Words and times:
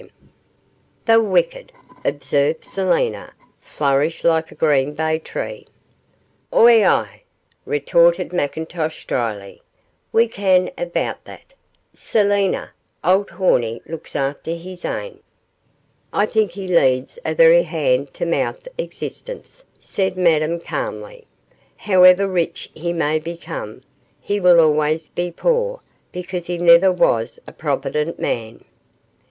'The 1.05 1.21
wicked,' 1.21 1.71
observed 2.03 2.65
Selina, 2.65 3.35
'flourish 3.59 4.23
like 4.23 4.51
a 4.51 4.55
green 4.55 4.95
bay 4.95 5.19
tree.' 5.19 5.67
'Ou, 6.51 6.67
ay,' 6.67 7.21
retorted 7.67 8.29
McIntosh, 8.29 9.05
drily; 9.05 9.61
'we 10.11 10.27
ken 10.27 10.71
a' 10.75 10.85
aboot 10.85 11.17
that, 11.25 11.53
Selina 11.93 12.73
auld 13.03 13.29
Hornie 13.29 13.83
looks 13.85 14.15
after 14.15 14.55
his 14.55 14.83
ain.' 14.85 15.19
'I 16.13 16.25
think 16.25 16.49
he 16.53 16.67
leads 16.67 17.19
a 17.23 17.35
very 17.35 17.61
hand 17.61 18.11
to 18.15 18.25
mouth 18.25 18.67
existence,' 18.79 19.63
said 19.79 20.17
Madame, 20.17 20.59
calmly; 20.59 21.27
'however 21.77 22.27
rich 22.27 22.71
he 22.73 22.91
may 22.91 23.19
become, 23.19 23.83
he 24.19 24.39
will 24.39 24.59
always 24.59 25.09
be 25.09 25.29
poor, 25.29 25.79
because 26.11 26.47
he 26.47 26.57
never 26.57 26.91
was 26.91 27.39
a 27.45 27.51
provident 27.51 28.17
man. 28.19 28.65